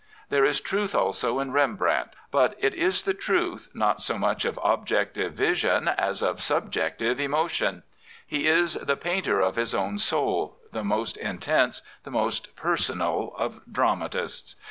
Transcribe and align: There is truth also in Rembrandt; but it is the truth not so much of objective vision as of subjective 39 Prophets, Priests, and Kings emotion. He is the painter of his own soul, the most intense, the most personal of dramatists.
There 0.29 0.43
is 0.43 0.59
truth 0.59 0.95
also 0.95 1.39
in 1.39 1.51
Rembrandt; 1.51 2.13
but 2.31 2.55
it 2.57 2.73
is 2.73 3.03
the 3.03 3.13
truth 3.13 3.69
not 3.75 4.01
so 4.01 4.17
much 4.17 4.45
of 4.45 4.59
objective 4.63 5.33
vision 5.33 5.87
as 5.89 6.23
of 6.23 6.41
subjective 6.41 7.17
39 7.17 7.29
Prophets, 7.29 7.57
Priests, 7.57 7.61
and 7.61 7.71
Kings 7.77 7.95
emotion. 8.39 8.39
He 8.39 8.47
is 8.47 8.73
the 8.81 8.97
painter 8.97 9.39
of 9.41 9.57
his 9.57 9.75
own 9.75 9.99
soul, 9.99 10.57
the 10.71 10.83
most 10.83 11.17
intense, 11.17 11.83
the 12.03 12.09
most 12.09 12.55
personal 12.55 13.35
of 13.37 13.61
dramatists. 13.71 14.55